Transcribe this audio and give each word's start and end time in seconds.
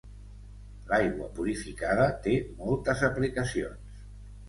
L'aigua 0.91 1.27
purificada 1.35 2.09
té 2.27 2.35
moltes 2.65 3.09
aplicacions. 3.13 3.99